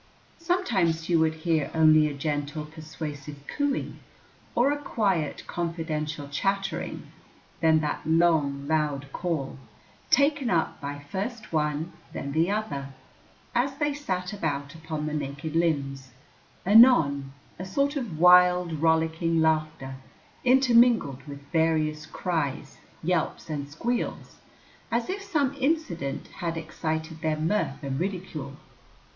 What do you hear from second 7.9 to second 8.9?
long,